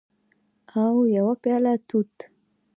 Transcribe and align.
او 0.83 0.95
یوه 1.15 1.33
پیاله 1.43 1.73
توت 1.87 2.15